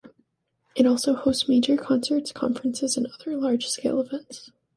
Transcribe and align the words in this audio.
It 0.73 0.87
also 0.87 1.13
hosts 1.13 1.47
major 1.47 1.77
concerts, 1.77 2.31
conferences, 2.31 2.97
and 2.97 3.05
other 3.05 3.37
large 3.37 3.67
scale 3.67 4.01
events. 4.01 4.49